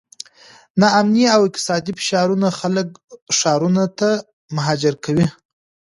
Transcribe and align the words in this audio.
ناامني 0.79 1.25
او 1.35 1.41
اقتصادي 1.47 1.91
فشارونه 1.99 2.47
خلک 2.59 2.87
ښارونو 3.37 3.85
ته 3.99 4.09
مهاجر 4.55 4.93
کوي. 5.03 5.27